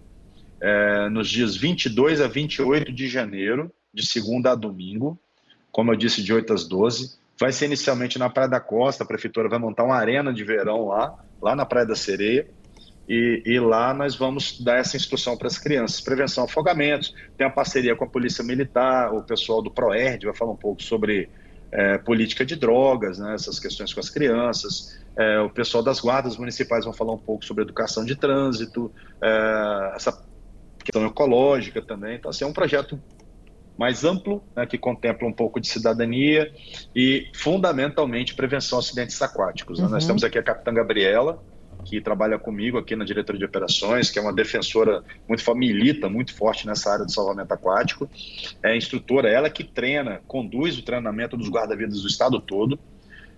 é, 0.60 1.08
nos 1.08 1.28
dias 1.28 1.56
22 1.56 2.20
a 2.20 2.28
28 2.28 2.92
de 2.92 3.08
janeiro, 3.08 3.72
de 3.92 4.06
segunda 4.06 4.52
a 4.52 4.54
domingo, 4.54 5.18
como 5.72 5.92
eu 5.92 5.96
disse, 5.96 6.22
de 6.22 6.32
8 6.32 6.52
às 6.52 6.68
12. 6.68 7.18
Vai 7.38 7.52
ser 7.52 7.66
inicialmente 7.66 8.18
na 8.18 8.28
Praia 8.28 8.48
da 8.48 8.60
Costa, 8.60 9.02
a 9.02 9.06
prefeitura 9.06 9.48
vai 9.48 9.58
montar 9.58 9.84
uma 9.84 9.96
arena 9.96 10.32
de 10.32 10.44
verão 10.44 10.88
lá, 10.88 11.18
lá 11.40 11.56
na 11.56 11.64
Praia 11.64 11.86
da 11.86 11.96
Sereia, 11.96 12.46
e, 13.08 13.42
e, 13.44 13.58
lá 13.58 13.92
nós 13.92 14.14
vamos 14.14 14.60
dar 14.60 14.76
essa 14.76 14.96
instrução 14.96 15.36
para 15.36 15.48
as 15.48 15.58
crianças. 15.58 16.00
Prevenção 16.00 16.44
afogamentos, 16.44 17.12
tem 17.36 17.44
a 17.44 17.50
parceria 17.50 17.96
com 17.96 18.04
a 18.04 18.08
Polícia 18.08 18.44
Militar, 18.44 19.12
o 19.12 19.22
pessoal 19.22 19.60
do 19.60 19.70
PROERD 19.70 20.26
vai 20.26 20.34
falar 20.36 20.52
um 20.52 20.56
pouco 20.56 20.80
sobre 20.80 21.28
é, 21.72 21.98
política 21.98 22.44
de 22.44 22.54
drogas, 22.54 23.18
né, 23.18 23.34
essas 23.34 23.58
questões 23.58 23.92
com 23.92 24.00
as 24.00 24.10
crianças. 24.10 25.00
É, 25.16 25.40
o 25.40 25.50
pessoal 25.50 25.82
das 25.82 25.98
guardas 25.98 26.36
municipais 26.36 26.84
vão 26.84 26.94
falar 26.94 27.12
um 27.12 27.18
pouco 27.18 27.44
sobre 27.44 27.64
educação 27.64 28.04
de 28.04 28.14
trânsito, 28.14 28.92
é, 29.20 29.92
essa 29.96 30.12
questão 30.84 31.06
ecológica 31.06 31.80
também. 31.82 32.16
Então, 32.16 32.30
assim, 32.30 32.44
é 32.44 32.46
um 32.46 32.52
projeto 32.52 33.00
mais 33.78 34.04
amplo, 34.04 34.44
né, 34.54 34.66
que 34.66 34.76
contempla 34.76 35.26
um 35.26 35.32
pouco 35.32 35.58
de 35.58 35.66
cidadania 35.66 36.52
e, 36.94 37.28
fundamentalmente, 37.34 38.34
prevenção 38.34 38.78
a 38.78 38.80
acidentes 38.80 39.20
aquáticos. 39.22 39.78
Né? 39.78 39.88
Nós 39.88 40.02
uhum. 40.02 40.08
temos 40.08 40.24
aqui 40.24 40.38
a 40.38 40.42
Capitã 40.42 40.74
Gabriela, 40.74 41.42
que 41.84 42.00
trabalha 42.00 42.38
comigo 42.38 42.76
aqui 42.76 42.94
na 42.94 43.06
diretoria 43.06 43.38
de 43.38 43.44
operações, 43.44 44.10
que 44.10 44.18
é 44.18 44.22
uma 44.22 44.34
defensora 44.34 45.02
muito 45.26 45.54
milita 45.54 46.08
muito 46.10 46.34
forte 46.34 46.66
nessa 46.66 46.92
área 46.92 47.06
de 47.06 47.12
salvamento 47.12 47.54
aquático. 47.54 48.08
É 48.62 48.76
instrutora, 48.76 49.30
ela 49.30 49.48
que 49.48 49.64
treina, 49.64 50.20
conduz 50.26 50.78
o 50.78 50.82
treinamento 50.82 51.36
dos 51.36 51.48
guarda-vidas 51.48 52.02
do 52.02 52.08
estado 52.08 52.38
todo. 52.38 52.78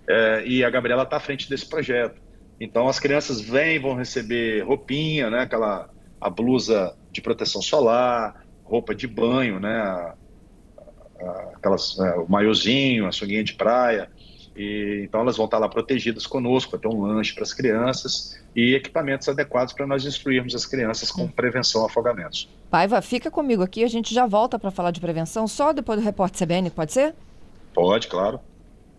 É, 0.07 0.43
e 0.45 0.63
a 0.63 0.69
Gabriela 0.69 1.03
está 1.03 1.17
à 1.17 1.19
frente 1.21 1.49
desse 1.49 1.65
projeto. 1.65 2.21
Então 2.59 2.87
as 2.87 2.99
crianças 2.99 3.39
vêm, 3.39 3.79
vão 3.79 3.95
receber 3.95 4.61
roupinha, 4.65 5.29
né, 5.29 5.39
aquela 5.39 5.89
a 6.19 6.29
blusa 6.29 6.95
de 7.13 7.21
proteção 7.21 7.61
solar, 7.61 8.45
roupa 8.63 8.93
de 8.93 9.07
banho, 9.07 9.59
né, 9.59 9.75
a, 9.77 10.15
a, 11.21 11.51
aquelas, 11.55 11.97
é, 11.99 12.15
o 12.15 12.29
maiozinho, 12.29 13.07
a 13.07 13.11
sunguinha 13.11 13.43
de 13.43 13.53
praia, 13.53 14.09
e, 14.55 15.03
então 15.05 15.21
elas 15.21 15.37
vão 15.37 15.45
estar 15.45 15.59
lá 15.59 15.69
protegidas 15.69 16.27
conosco, 16.27 16.77
ter 16.77 16.87
um 16.87 17.01
lanche 17.01 17.33
para 17.33 17.43
as 17.43 17.53
crianças 17.53 18.39
e 18.55 18.73
equipamentos 18.75 19.27
adequados 19.29 19.73
para 19.73 19.87
nós 19.87 20.05
instruirmos 20.05 20.53
as 20.53 20.65
crianças 20.65 21.11
com 21.11 21.27
prevenção 21.27 21.83
a 21.83 21.85
afogamentos. 21.85 22.49
Paiva, 22.69 23.01
fica 23.01 23.31
comigo 23.31 23.63
aqui, 23.63 23.83
a 23.83 23.87
gente 23.87 24.13
já 24.13 24.25
volta 24.25 24.59
para 24.59 24.71
falar 24.71 24.91
de 24.91 24.99
prevenção, 24.99 25.47
só 25.47 25.71
depois 25.71 25.99
do 25.99 26.03
repórter 26.03 26.45
CBN, 26.45 26.69
pode 26.71 26.93
ser? 26.93 27.15
Pode, 27.73 28.07
claro. 28.07 28.39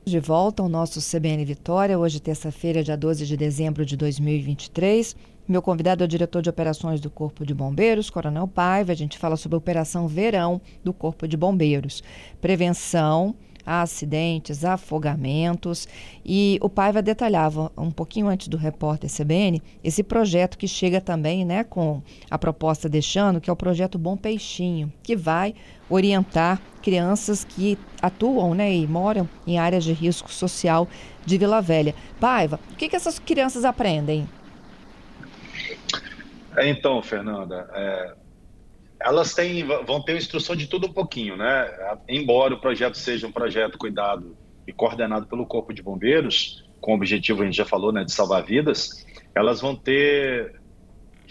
De 0.04 0.20
volta 0.20 0.62
ao 0.62 0.68
nosso 0.68 1.00
CBN 1.00 1.44
Vitória, 1.46 1.98
hoje 1.98 2.20
terça-feira, 2.20 2.84
dia 2.84 2.96
12 2.96 3.24
de 3.24 3.36
dezembro 3.38 3.86
de 3.86 3.96
2023. 3.96 5.16
Meu 5.46 5.60
convidado 5.60 6.02
é 6.02 6.06
o 6.06 6.08
diretor 6.08 6.40
de 6.40 6.48
operações 6.48 7.02
do 7.02 7.10
Corpo 7.10 7.44
de 7.44 7.52
Bombeiros, 7.52 8.08
Coronel 8.08 8.48
Paiva. 8.48 8.92
A 8.92 8.94
gente 8.94 9.18
fala 9.18 9.36
sobre 9.36 9.56
a 9.56 9.58
Operação 9.58 10.08
Verão 10.08 10.58
do 10.82 10.90
Corpo 10.90 11.28
de 11.28 11.36
Bombeiros. 11.36 12.02
Prevenção, 12.40 13.34
a 13.66 13.82
acidentes, 13.82 14.64
afogamentos. 14.64 15.86
E 16.24 16.58
o 16.62 16.70
Paiva 16.70 17.02
detalhava 17.02 17.70
um 17.76 17.90
pouquinho 17.90 18.28
antes 18.28 18.48
do 18.48 18.56
repórter 18.56 19.10
CBN 19.10 19.62
esse 19.82 20.02
projeto 20.02 20.56
que 20.56 20.66
chega 20.66 20.98
também 20.98 21.44
né, 21.44 21.62
com 21.62 22.00
a 22.30 22.38
proposta 22.38 22.88
deixando, 22.88 23.38
que 23.38 23.50
é 23.50 23.52
o 23.52 23.56
projeto 23.56 23.98
Bom 23.98 24.16
Peixinho, 24.16 24.90
que 25.02 25.14
vai 25.14 25.54
orientar 25.90 26.58
crianças 26.80 27.44
que 27.44 27.78
atuam 28.00 28.54
né, 28.54 28.74
e 28.74 28.86
moram 28.86 29.28
em 29.46 29.58
áreas 29.58 29.84
de 29.84 29.92
risco 29.92 30.32
social 30.32 30.88
de 31.26 31.36
Vila 31.36 31.60
Velha. 31.60 31.94
Paiva, 32.18 32.58
o 32.72 32.76
que, 32.76 32.88
que 32.88 32.96
essas 32.96 33.18
crianças 33.18 33.66
aprendem? 33.66 34.26
Então, 36.58 37.02
Fernanda, 37.02 37.68
é, 37.74 38.14
elas 39.00 39.34
têm, 39.34 39.64
vão 39.64 40.00
ter 40.00 40.16
instrução 40.16 40.56
de 40.56 40.66
tudo 40.66 40.86
um 40.86 40.92
pouquinho, 40.92 41.36
né? 41.36 41.98
Embora 42.08 42.54
o 42.54 42.60
projeto 42.60 42.96
seja 42.96 43.26
um 43.26 43.32
projeto 43.32 43.76
cuidado 43.76 44.36
e 44.66 44.72
coordenado 44.72 45.26
pelo 45.26 45.46
Corpo 45.46 45.72
de 45.72 45.82
Bombeiros, 45.82 46.64
com 46.80 46.92
o 46.92 46.94
objetivo, 46.96 47.42
a 47.42 47.44
gente 47.46 47.56
já 47.56 47.64
falou, 47.64 47.92
né, 47.92 48.04
de 48.04 48.12
salvar 48.12 48.42
vidas, 48.44 49.06
elas 49.34 49.60
vão 49.60 49.74
ter 49.74 50.60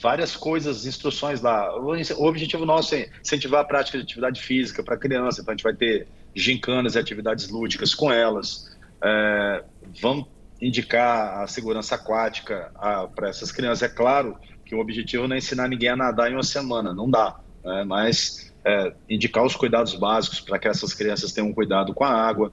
várias 0.01 0.35
coisas, 0.35 0.85
instruções 0.85 1.41
lá. 1.41 1.75
O 1.79 2.25
objetivo 2.25 2.65
nosso 2.65 2.95
é 2.95 3.09
incentivar 3.21 3.61
a 3.61 3.63
prática 3.63 3.97
de 3.97 4.03
atividade 4.03 4.41
física 4.41 4.83
para 4.83 4.97
criança, 4.97 5.41
então 5.41 5.51
a 5.51 5.55
gente 5.55 5.63
vai 5.63 5.73
ter 5.73 6.07
gincanas 6.35 6.95
e 6.95 6.99
atividades 6.99 7.49
lúdicas 7.49 7.93
com 7.93 8.11
elas. 8.11 8.75
É, 9.03 9.63
vamos 10.01 10.25
indicar 10.61 11.43
a 11.43 11.47
segurança 11.47 11.95
aquática 11.95 12.71
para 13.15 13.29
essas 13.29 13.51
crianças. 13.51 13.83
É 13.83 13.93
claro 13.93 14.37
que 14.65 14.75
o 14.75 14.79
objetivo 14.79 15.27
não 15.27 15.35
é 15.35 15.39
ensinar 15.39 15.67
ninguém 15.67 15.89
a 15.89 15.95
nadar 15.95 16.31
em 16.31 16.35
uma 16.35 16.43
semana, 16.43 16.93
não 16.93 17.09
dá, 17.09 17.39
né? 17.63 17.83
mas 17.83 18.53
é, 18.65 18.93
indicar 19.09 19.43
os 19.43 19.55
cuidados 19.55 19.93
básicos 19.95 20.39
para 20.39 20.57
que 20.57 20.67
essas 20.67 20.93
crianças 20.93 21.31
tenham 21.31 21.53
cuidado 21.53 21.93
com 21.93 22.03
a 22.03 22.09
água. 22.09 22.51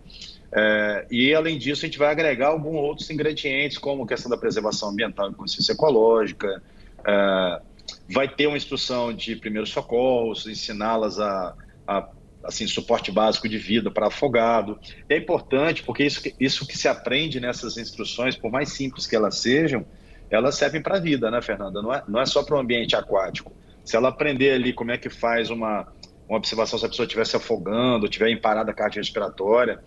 É, 0.53 1.07
e, 1.11 1.33
além 1.33 1.57
disso, 1.57 1.85
a 1.85 1.89
gente 1.89 1.99
vai 1.99 2.11
agregar 2.11 2.49
alguns 2.49 2.77
outros 2.77 3.09
ingredientes, 3.11 3.79
como 3.79 4.03
a 4.03 4.07
questão 4.07 4.31
da 4.31 4.37
preservação 4.37 4.91
ambiental 4.91 5.31
e 5.31 5.35
consciência 5.35 5.73
ecológica, 5.73 6.61
é, 7.07 7.61
vai 8.09 8.29
ter 8.29 8.49
uma 8.49 8.57
instrução 8.57 9.13
de 9.13 9.37
primeiros 9.37 9.71
socorros, 9.71 10.47
ensiná-las 10.47 11.21
a, 11.21 11.55
a, 11.87 12.09
assim, 12.43 12.67
suporte 12.67 13.13
básico 13.13 13.49
de 13.49 13.59
vida 13.59 13.91
para 13.91 14.09
afogado. 14.09 14.79
É 15.09 15.17
importante, 15.17 15.85
porque 15.85 16.05
isso, 16.05 16.21
isso 16.41 16.67
que 16.67 16.77
se 16.77 16.89
aprende 16.89 17.39
nessas 17.39 17.77
instruções, 17.77 18.37
por 18.37 18.51
mais 18.51 18.73
simples 18.73 19.07
que 19.07 19.15
elas 19.15 19.39
sejam, 19.39 19.87
elas 20.31 20.57
servem 20.57 20.81
para 20.81 20.97
a 20.97 21.01
vida, 21.01 21.31
né, 21.31 21.43
Fernanda? 21.43 21.83
Não 21.83 21.93
é, 21.93 22.03
não 22.07 22.21
é 22.21 22.27
só 22.27 22.43
para 22.43 22.57
o 22.57 22.59
ambiente 22.59 22.95
aquático. 22.95 23.53
Se 23.85 23.97
ela 23.97 24.09
aprender 24.09 24.53
ali 24.53 24.73
como 24.73 24.93
é 24.93 24.99
que 24.99 25.11
faz 25.11 25.51
uma, 25.51 25.89
uma 26.29 26.39
observação 26.39 26.79
se 26.79 26.87
a 26.87 26.89
pessoa 26.89 27.05
estiver 27.05 27.27
se 27.27 27.37
afogando, 27.37 28.07
estiver 28.07 28.29
em 28.29 28.41
parada 28.41 28.73
cardiorrespiratória, 28.73 29.81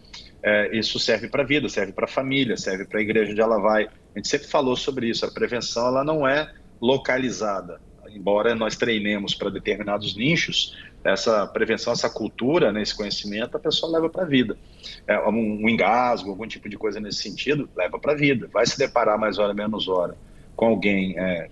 é, 0.44 0.78
isso 0.78 1.00
serve 1.00 1.30
para 1.30 1.44
a 1.44 1.46
vida, 1.46 1.70
serve 1.70 1.94
para 1.94 2.04
a 2.04 2.08
família, 2.08 2.58
serve 2.58 2.86
para 2.86 3.00
a 3.00 3.02
igreja 3.02 3.32
onde 3.32 3.40
ela 3.40 3.60
vai. 3.60 3.86
A 3.86 4.20
gente 4.20 4.28
sempre 4.28 4.48
falou 4.48 4.76
sobre 4.76 5.08
isso. 5.08 5.26
A 5.26 5.32
prevenção 5.32 5.88
ela 5.88 6.04
não 6.04 6.28
é 6.28 6.52
localizada. 6.82 7.80
Embora 8.10 8.54
nós 8.54 8.76
treinemos 8.76 9.34
para 9.34 9.50
determinados 9.50 10.16
nichos, 10.18 10.78
essa 11.04 11.48
prevenção, 11.48 11.94
essa 11.94 12.10
cultura, 12.10 12.72
né, 12.72 12.82
esse 12.82 12.96
conhecimento, 12.96 13.56
a 13.56 13.60
pessoa 13.60 13.94
leva 13.94 14.10
para 14.10 14.24
a 14.24 14.28
vida. 14.28 14.58
É, 15.08 15.18
um, 15.22 15.64
um 15.64 15.70
engasgo, 15.70 16.30
algum 16.30 16.46
tipo 16.46 16.68
de 16.68 16.78
coisa 16.78 17.00
nesse 17.00 17.24
sentido, 17.24 17.70
leva 17.76 17.98
para 17.98 18.12
a 18.12 18.16
vida. 18.16 18.50
Vai 18.52 18.66
se 18.66 18.78
deparar 18.78 19.18
mais 19.18 19.40
hora, 19.40 19.54
menos 19.54 19.88
hora 19.88 20.16
com 20.56 20.66
alguém 20.66 21.18
é, 21.18 21.50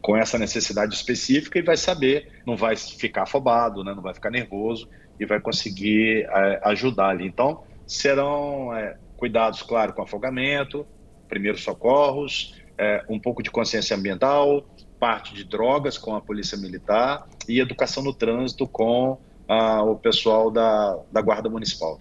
com 0.00 0.16
essa 0.16 0.38
necessidade 0.38 0.94
específica 0.94 1.58
e 1.58 1.62
vai 1.62 1.76
saber, 1.76 2.40
não 2.46 2.56
vai 2.56 2.76
ficar 2.76 3.22
afobado, 3.22 3.84
né, 3.84 3.94
não 3.94 4.02
vai 4.02 4.14
ficar 4.14 4.30
nervoso 4.30 4.88
e 5.18 5.26
vai 5.26 5.40
conseguir 5.40 6.26
é, 6.30 6.60
ajudar 6.64 7.08
ali. 7.08 7.26
Então, 7.26 7.64
serão 7.86 8.74
é, 8.74 8.96
cuidados, 9.16 9.62
claro, 9.62 9.92
com 9.92 10.02
afogamento, 10.02 10.86
primeiros 11.28 11.62
socorros, 11.62 12.54
é, 12.76 13.04
um 13.08 13.18
pouco 13.18 13.42
de 13.42 13.50
consciência 13.50 13.96
ambiental, 13.96 14.64
parte 14.98 15.34
de 15.34 15.44
drogas 15.44 15.98
com 15.98 16.14
a 16.14 16.20
polícia 16.20 16.56
militar 16.56 17.26
e 17.48 17.60
educação 17.60 18.02
no 18.02 18.12
trânsito 18.12 18.66
com 18.66 19.18
ah, 19.48 19.82
o 19.82 19.96
pessoal 19.96 20.50
da, 20.50 20.98
da 21.10 21.20
Guarda 21.22 21.48
Municipal. 21.48 22.00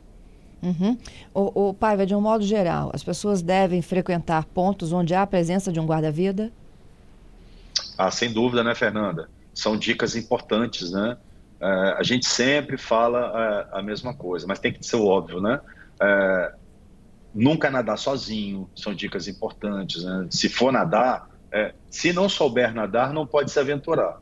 Uhum. 0.62 0.98
O, 1.34 1.70
o 1.70 1.74
Paiva, 1.74 2.06
de 2.06 2.16
um 2.16 2.22
modo 2.22 2.44
geral, 2.44 2.90
as 2.94 3.04
pessoas 3.04 3.42
devem 3.42 3.82
frequentar 3.82 4.46
pontos 4.46 4.92
onde 4.92 5.14
há 5.14 5.22
a 5.22 5.28
presença 5.28 5.72
de 5.72 5.80
um 5.80 5.86
guarda-vida? 5.86 6.52
Ah, 7.98 8.12
sem 8.12 8.32
dúvida, 8.32 8.64
né, 8.64 8.76
Fernanda? 8.76 9.30
São 9.54 9.78
dicas 9.78 10.16
importantes, 10.16 10.92
né? 10.92 11.18
É, 11.60 11.96
a 11.98 12.04
gente 12.04 12.28
sempre 12.28 12.78
fala 12.78 13.68
é, 13.74 13.80
a 13.80 13.82
mesma 13.82 14.14
coisa, 14.14 14.46
mas 14.48 14.60
tem 14.60 14.72
que 14.72 14.86
ser 14.86 14.98
óbvio, 14.98 15.42
né? 15.42 15.60
É, 16.00 16.54
nunca 17.34 17.70
nadar 17.70 17.98
sozinho, 17.98 18.70
são 18.76 18.94
dicas 18.94 19.28
importantes. 19.28 20.04
Né? 20.04 20.28
Se 20.30 20.50
for 20.50 20.72
nadar, 20.72 21.30
se 21.90 22.12
não 22.14 22.28
souber 22.28 22.74
nadar, 22.74 23.14
não 23.14 23.26
pode 23.26 23.52
se 23.52 23.60
aventurar. 23.60 24.20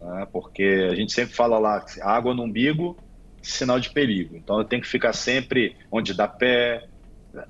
Né? 0.00 0.26
Porque 0.32 0.88
a 0.90 0.94
gente 0.94 1.12
sempre 1.12 1.34
fala 1.34 1.58
lá, 1.58 1.84
água 2.02 2.34
no 2.34 2.44
umbigo, 2.44 2.96
sinal 3.44 3.78
de 3.78 3.90
perigo. 3.90 4.36
Então 4.36 4.58
eu 4.58 4.64
tenho 4.64 4.82
que 4.82 4.88
ficar 4.88 5.12
sempre 5.12 5.76
onde 5.90 6.14
dá 6.14 6.26
pé, 6.26 6.86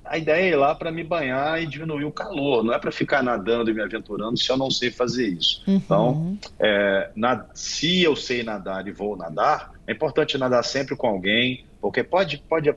a 0.03 0.17
ideia 0.17 0.41
é 0.41 0.49
ir 0.49 0.55
lá 0.55 0.73
para 0.73 0.91
me 0.91 1.03
banhar 1.03 1.61
e 1.61 1.67
diminuir 1.67 2.05
o 2.05 2.11
calor, 2.11 2.63
não 2.63 2.73
é 2.73 2.79
para 2.79 2.91
ficar 2.91 3.21
nadando 3.21 3.69
e 3.69 3.73
me 3.73 3.81
aventurando 3.81 4.37
se 4.37 4.49
eu 4.51 4.57
não 4.57 4.71
sei 4.71 4.89
fazer 4.89 5.27
isso. 5.27 5.63
Uhum. 5.67 5.75
Então, 5.75 6.37
é, 6.59 7.11
na, 7.15 7.45
se 7.53 8.01
eu 8.01 8.15
sei 8.15 8.43
nadar 8.43 8.87
e 8.87 8.91
vou 8.91 9.15
nadar, 9.15 9.71
é 9.87 9.91
importante 9.91 10.37
nadar 10.37 10.63
sempre 10.63 10.95
com 10.95 11.07
alguém, 11.07 11.65
porque 11.79 12.03
pode, 12.03 12.37
pode 12.37 12.73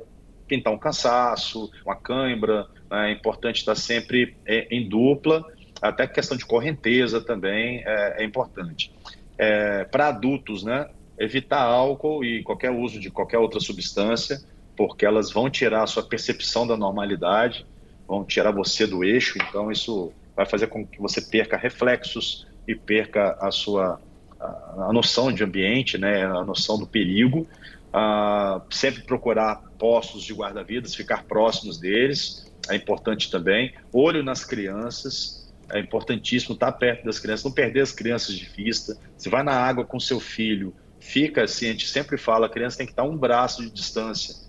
pintar 0.46 0.72
um 0.72 0.78
cansaço, 0.78 1.70
uma 1.84 1.96
cãibra, 1.96 2.66
né? 2.90 3.10
é 3.10 3.12
importante 3.12 3.58
estar 3.58 3.74
sempre 3.74 4.36
é, 4.46 4.66
em 4.70 4.88
dupla, 4.88 5.44
até 5.80 6.06
questão 6.06 6.36
de 6.36 6.44
correnteza 6.44 7.20
também 7.20 7.82
é, 7.86 8.22
é 8.22 8.24
importante. 8.24 8.92
É, 9.38 9.84
para 9.84 10.08
adultos, 10.08 10.64
né, 10.64 10.88
evitar 11.18 11.62
álcool 11.62 12.24
e 12.24 12.42
qualquer 12.42 12.70
uso 12.70 13.00
de 13.00 13.10
qualquer 13.10 13.38
outra 13.38 13.60
substância, 13.60 14.40
porque 14.76 15.04
elas 15.04 15.32
vão 15.32 15.50
tirar 15.50 15.82
a 15.82 15.86
sua 15.86 16.02
percepção 16.02 16.66
da 16.66 16.76
normalidade, 16.76 17.66
vão 18.06 18.24
tirar 18.24 18.52
você 18.52 18.86
do 18.86 19.04
eixo, 19.04 19.38
então 19.38 19.70
isso 19.70 20.12
vai 20.36 20.46
fazer 20.46 20.68
com 20.68 20.86
que 20.86 21.00
você 21.00 21.20
perca 21.20 21.56
reflexos 21.56 22.46
e 22.66 22.74
perca 22.74 23.36
a 23.40 23.50
sua 23.50 24.00
a, 24.38 24.86
a 24.88 24.92
noção 24.92 25.32
de 25.32 25.42
ambiente, 25.42 25.98
né, 25.98 26.24
a 26.24 26.44
noção 26.44 26.78
do 26.78 26.86
perigo. 26.86 27.46
Uh, 27.88 28.62
sempre 28.70 29.02
procurar 29.02 29.62
postos 29.78 30.22
de 30.22 30.32
guarda-vidas, 30.34 30.94
ficar 30.94 31.24
próximos 31.24 31.78
deles, 31.78 32.52
é 32.68 32.76
importante 32.76 33.30
também. 33.30 33.72
Olho 33.92 34.22
nas 34.22 34.44
crianças, 34.44 35.50
é 35.70 35.80
importantíssimo 35.80 36.54
estar 36.54 36.72
perto 36.72 37.04
das 37.04 37.18
crianças, 37.18 37.44
não 37.44 37.52
perder 37.52 37.80
as 37.80 37.92
crianças 37.92 38.34
de 38.34 38.44
vista. 38.44 38.96
Se 39.16 39.28
vai 39.28 39.42
na 39.42 39.52
água 39.52 39.84
com 39.84 39.98
seu 39.98 40.20
filho, 40.20 40.74
fica 41.00 41.44
assim, 41.44 41.66
a 41.66 41.72
gente 41.72 41.88
sempre 41.88 42.16
fala, 42.16 42.46
a 42.46 42.50
criança 42.50 42.78
tem 42.78 42.86
que 42.86 42.92
estar 42.92 43.04
um 43.04 43.16
braço 43.16 43.62
de 43.62 43.70
distância 43.70 44.48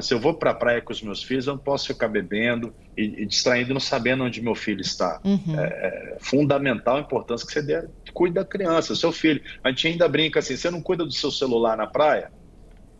se 0.00 0.12
eu 0.12 0.20
vou 0.20 0.34
para 0.34 0.50
a 0.50 0.54
praia 0.54 0.82
com 0.82 0.92
os 0.92 1.02
meus 1.02 1.22
filhos, 1.22 1.46
eu 1.46 1.54
não 1.54 1.62
posso 1.62 1.86
ficar 1.86 2.08
bebendo 2.08 2.74
e, 2.96 3.22
e 3.22 3.26
distraindo, 3.26 3.72
não 3.72 3.80
sabendo 3.80 4.22
onde 4.22 4.42
meu 4.42 4.54
filho 4.54 4.82
está. 4.82 5.18
Uhum. 5.24 5.58
É, 5.58 5.64
é, 5.64 6.16
fundamental 6.20 6.96
a 6.96 7.00
importância 7.00 7.46
que 7.46 7.52
você 7.52 7.62
dê, 7.62 7.88
cuide 8.12 8.34
da 8.34 8.44
criança, 8.44 8.94
seu 8.94 9.10
filho. 9.10 9.40
A 9.64 9.70
gente 9.70 9.88
ainda 9.88 10.06
brinca 10.06 10.40
assim: 10.40 10.56
você 10.56 10.70
não 10.70 10.82
cuida 10.82 11.04
do 11.04 11.12
seu 11.12 11.30
celular 11.30 11.76
na 11.76 11.86
praia? 11.86 12.30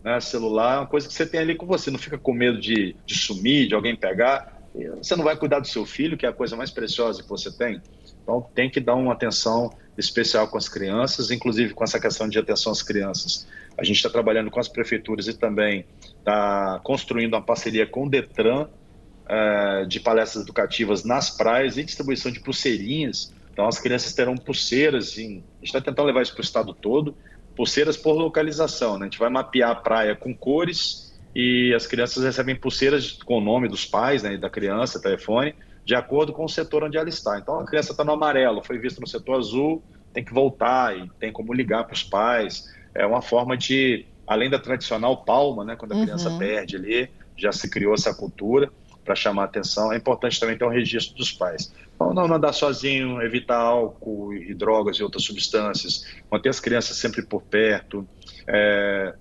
Né? 0.02 0.18
Celular 0.21 0.76
é 0.76 0.78
uma 0.78 0.87
coisa 0.87 1.07
que 1.07 1.12
você 1.12 1.26
tem 1.26 1.40
ali 1.40 1.54
com 1.54 1.66
você, 1.66 1.90
não 1.90 1.99
fica 1.99 2.16
com 2.16 2.33
medo 2.33 2.59
de, 2.59 2.97
de 3.04 3.14
sumir, 3.14 3.68
de 3.68 3.75
alguém 3.75 3.95
pegar. 3.95 4.57
Você 5.02 5.16
não 5.16 5.25
vai 5.25 5.37
cuidar 5.37 5.61
do 5.61 5.66
seu 5.66 5.85
filho, 5.85 6.16
que 6.16 6.25
é 6.25 6.28
a 6.28 6.33
coisa 6.33 6.57
mais 6.57 6.71
preciosa 6.71 7.23
que 7.23 7.28
você 7.28 7.50
tem. 7.50 7.83
Então, 8.23 8.47
tem 8.54 8.71
que 8.71 8.80
dar 8.80 8.95
uma 8.95 9.12
atenção 9.12 9.71
especial 9.99 10.47
com 10.49 10.57
as 10.57 10.69
crianças, 10.69 11.31
inclusive 11.31 11.75
com 11.75 11.83
essa 11.83 11.99
questão 11.99 12.28
de 12.28 12.38
atenção 12.38 12.71
às 12.71 12.83
crianças. 12.83 13.47
A 13.76 13.85
gente 13.85 13.97
está 13.97 14.09
trabalhando 14.09 14.50
com 14.50 14.61
as 14.61 14.69
prefeituras 14.69 15.26
e 15.26 15.35
também 15.35 15.85
está 16.19 16.81
construindo 16.85 17.35
uma 17.35 17.43
parceria 17.43 17.87
com 17.87 18.07
o 18.07 18.09
Detran 18.09 18.67
uh, 18.67 19.87
de 19.87 20.00
palestras 20.00 20.45
educativas 20.45 21.05
nas 21.05 21.31
praias 21.31 21.76
e 21.76 21.83
distribuição 21.83 22.31
de 22.31 22.40
pulseirinhas. 22.40 23.33
Então, 23.52 23.67
as 23.67 23.81
crianças 23.81 24.12
terão 24.14 24.37
pulseiras, 24.37 25.09
assim, 25.09 25.43
a 25.57 25.59
gente 25.59 25.67
está 25.67 25.81
tentando 25.81 26.07
levar 26.07 26.23
isso 26.23 26.33
para 26.33 26.43
o 26.43 26.45
estado 26.45 26.73
todo, 26.73 27.17
pulseiras 27.57 27.97
por 27.97 28.12
localização. 28.12 28.99
Né? 28.99 29.07
A 29.07 29.09
gente 29.09 29.19
vai 29.19 29.28
mapear 29.28 29.71
a 29.71 29.75
praia 29.75 30.14
com 30.14 30.33
cores 30.33 31.12
e 31.35 31.75
as 31.75 31.87
crianças 31.87 32.23
recebem 32.23 32.55
pulseiras 32.55 33.12
com 33.25 33.38
o 33.38 33.40
nome 33.40 33.69
dos 33.69 33.85
pais 33.85 34.23
né, 34.23 34.37
da 34.37 34.49
criança, 34.49 35.00
telefone, 35.00 35.55
de 35.88 35.95
acordo 35.95 36.35
com 36.35 36.45
o 36.45 36.49
setor 36.50 36.85
onde 36.85 36.99
ela 36.99 37.09
está. 37.09 37.38
Então, 37.38 37.59
a 37.59 37.64
criança 37.64 37.92
está 37.92 38.04
no 38.04 38.12
amarelo, 38.12 38.62
foi 38.62 38.78
vista 38.78 39.00
no 39.00 39.07
setor 39.07 39.38
azul, 39.38 39.83
tem 40.12 40.23
que 40.23 40.35
voltar 40.35 40.95
e 40.95 41.09
tem 41.18 41.33
como 41.33 41.50
ligar 41.50 41.85
para 41.85 41.95
os 41.95 42.02
pais. 42.02 42.71
É 42.95 43.07
uma 43.07 43.23
forma 43.23 43.57
de, 43.57 44.04
além 44.26 44.50
da 44.50 44.59
tradicional 44.59 45.25
palma, 45.25 45.64
né, 45.64 45.76
quando 45.76 45.92
a 45.92 46.02
criança 46.02 46.28
uhum. 46.28 46.37
perde 46.37 46.76
ali, 46.76 47.09
já 47.38 47.52
se 47.52 47.71
criou 47.71 47.95
essa 47.95 48.12
cultura 48.14 48.71
para 49.02 49.14
chamar 49.14 49.45
a 49.45 49.45
atenção. 49.47 49.90
É 49.90 49.97
importante 49.97 50.38
também 50.38 50.59
ter 50.59 50.64
um 50.66 50.68
registro 50.68 51.16
dos 51.16 51.33
pais. 51.33 51.73
Então, 51.95 52.12
não 52.12 52.35
andar 52.35 52.52
sozinho, 52.52 53.23
evitar 53.23 53.57
álcool 53.57 54.35
e 54.35 54.52
drogas 54.52 54.99
e 54.99 55.02
outras 55.02 55.25
substâncias, 55.25 56.04
manter 56.30 56.50
as 56.50 56.61
crianças 56.61 56.99
sempre 56.99 57.23
por 57.23 57.40
perto. 57.40 58.07
É, 58.47 59.14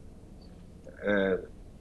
é, 0.99 1.39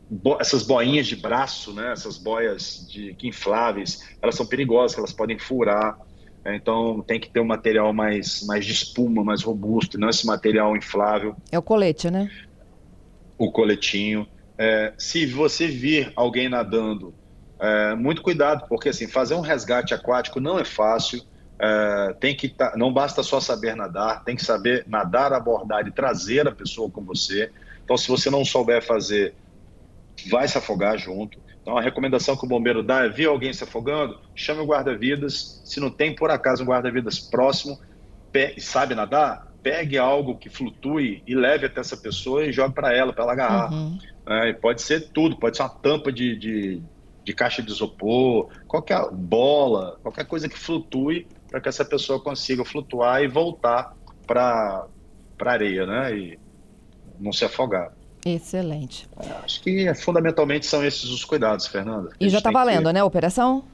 bo 0.09 0.39
essas 0.41 0.63
boinhas 0.63 1.07
de 1.07 1.17
braço, 1.17 1.73
né, 1.73 1.93
essas 1.93 2.17
boias 2.17 2.87
de 2.89 3.15
que 3.15 3.29
infláveis, 3.29 4.01
elas 4.23 4.35
são 4.35 4.47
perigosas, 4.47 4.97
elas 4.97 5.13
podem 5.13 5.39
furar. 5.39 5.99
Né, 6.45 6.57
então 6.57 7.03
tem 7.03 7.19
que 7.19 7.29
ter 7.29 7.41
um 7.41 7.45
material 7.45 7.93
mais, 7.93 8.45
mais 8.47 8.65
de 8.65 8.73
espuma, 8.73 9.25
mais 9.25 9.43
robusto, 9.43 9.99
não 9.99 10.09
esse 10.09 10.27
material 10.27 10.77
inflável. 10.77 11.37
É 11.51 11.59
o 11.59 11.63
colete, 11.63 12.11
né? 12.11 12.31
O 13.37 13.51
coletinho. 13.51 14.27
É, 14.59 14.95
se 14.97 15.27
você 15.27 15.67
vir 15.67 16.13
alguém 16.17 16.49
nadando, 16.49 17.15
é, 17.59 17.95
muito 17.95 18.23
cuidado, 18.23 18.67
porque 18.69 18.89
assim 18.89 19.07
fazer 19.07 19.35
um 19.35 19.41
resgate 19.41 19.93
aquático 19.93 20.41
não 20.41 20.59
é 20.59 20.65
fácil. 20.65 21.23
É, 21.59 22.15
tem 22.21 22.37
que 22.37 22.51
tá, 22.51 22.75
não 22.77 22.93
basta 22.93 23.23
só 23.23 23.41
saber 23.41 23.75
nadar, 23.75 24.23
tem 24.25 24.37
que 24.37 24.45
saber 24.45 24.85
nadar, 24.87 25.33
abordar 25.33 25.87
e 25.87 25.91
trazer 25.91 26.47
a 26.47 26.53
pessoa 26.53 26.91
com 26.91 27.03
você. 27.03 27.51
Então, 27.83 27.97
se 27.97 28.09
você 28.09 28.29
não 28.29 28.45
souber 28.45 28.85
fazer 28.85 29.35
vai 30.29 30.49
se 30.49 30.59
afogar 30.59 30.99
junto. 30.99 31.39
Então, 31.61 31.77
a 31.77 31.83
recomendação 31.83 32.37
que 32.37 32.45
o 32.45 32.49
bombeiro 32.49 32.83
dá 32.83 33.05
é: 33.05 33.09
viu 33.09 33.31
alguém 33.31 33.53
se 33.53 33.65
afogando? 33.65 34.19
Chame 34.35 34.61
o 34.61 34.67
guarda-vidas. 34.67 35.61
Se 35.65 35.81
não 35.81 35.91
tem, 35.91 36.15
por 36.15 36.31
acaso, 36.31 36.63
um 36.63 36.67
guarda-vidas 36.67 37.19
próximo, 37.19 37.79
sabe 38.59 38.95
nadar, 38.95 39.53
pegue 39.63 39.99
algo 39.99 40.37
que 40.37 40.49
flutue 40.49 41.23
e 41.27 41.35
leve 41.35 41.67
até 41.67 41.81
essa 41.81 41.97
pessoa 41.97 42.45
e 42.45 42.53
jogue 42.53 42.75
para 42.75 42.95
ela, 42.95 43.13
para 43.13 43.25
ela 43.25 43.33
agarrar. 43.33 43.73
Uhum. 43.73 43.99
É, 44.27 44.53
pode 44.53 44.83
ser 44.83 45.09
tudo, 45.11 45.37
pode 45.37 45.57
ser 45.57 45.65
uma 45.65 45.71
tampa 45.71 46.13
de, 46.13 46.37
de, 46.37 46.83
de 47.25 47.33
caixa 47.33 47.63
de 47.63 47.71
isopor, 47.71 48.49
qualquer 48.69 49.11
bola, 49.11 49.99
qualquer 50.03 50.25
coisa 50.27 50.49
que 50.49 50.59
flutue 50.59 51.27
para 51.51 51.61
que 51.61 51.69
essa 51.69 51.85
pessoa 51.85 52.21
consiga 52.21 52.65
flutuar 52.65 53.23
e 53.23 53.29
voltar 53.29 53.93
para 54.27 54.87
a 55.41 55.51
areia, 55.51 55.87
né? 55.87 56.17
E 56.17 56.39
não 57.19 57.33
se 57.33 57.45
afogar. 57.45 57.93
Excelente. 58.29 59.09
É, 59.21 59.31
acho 59.45 59.63
que 59.63 59.95
fundamentalmente 59.95 60.67
são 60.67 60.85
esses 60.85 61.05
os 61.05 61.25
cuidados, 61.25 61.69
Fernanda. 61.69 62.11
E 62.19 62.29
já 62.29 62.39
está 62.39 62.51
valendo, 62.51 62.89
que... 62.89 62.93
né, 62.93 62.99
a 62.99 63.05
operação? 63.05 63.65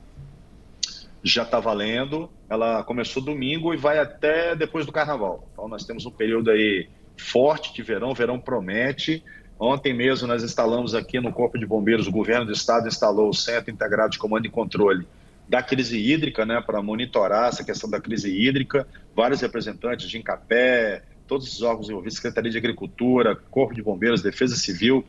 Já 1.25 1.43
está 1.43 1.59
valendo. 1.59 2.29
Ela 2.51 2.83
começou 2.85 3.23
domingo 3.23 3.73
e 3.73 3.79
vai 3.79 3.99
até 3.99 4.55
depois 4.55 4.85
do 4.85 4.93
carnaval. 4.93 5.49
Então 5.55 5.67
nós 5.69 5.87
temos 5.87 6.05
um 6.05 6.11
período 6.11 6.51
aí 6.51 6.87
forte 7.17 7.73
de 7.73 7.83
verão, 7.83 8.13
verão 8.13 8.39
promete. 8.39 9.25
Ontem 9.59 9.95
mesmo 9.95 10.29
nós 10.29 10.43
instalamos 10.43 10.95
aqui 10.95 11.19
no 11.19 11.33
Corpo 11.33 11.59
de 11.59 11.65
Bombeiros, 11.65 12.07
o 12.07 12.13
governo 12.13 12.45
do 12.45 12.53
estado 12.53 12.87
instalou 12.87 13.31
o 13.31 13.35
Centro 13.35 13.71
Integrado 13.71 14.11
de 14.11 14.19
Comando 14.19 14.45
e 14.45 14.51
Controle 14.51 15.07
da 15.49 15.63
crise 15.63 15.99
hídrica, 15.99 16.45
né, 16.45 16.63
para 16.65 16.83
monitorar 16.83 17.49
essa 17.49 17.65
questão 17.65 17.89
da 17.89 18.01
crise 18.01 18.31
hídrica. 18.31 18.87
Vários 19.15 19.41
representantes 19.41 20.09
de 20.09 20.19
Incapé, 20.19 21.03
todos 21.27 21.53
os 21.53 21.63
órgãos 21.63 21.89
envolvidos, 21.89 22.17
Secretaria 22.17 22.51
de 22.51 22.59
Agricultura, 22.59 23.37
Corpo 23.37 23.75
de 23.75 23.83
Bombeiros, 23.83 24.23
Defesa 24.23 24.57
Civil, 24.57 25.05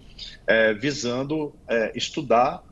é, 0.47 0.73
visando 0.73 1.53
é, 1.67 1.91
estudar 1.95 2.63